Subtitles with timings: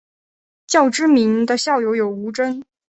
[0.65, 2.63] 较知名的校友有吴峥。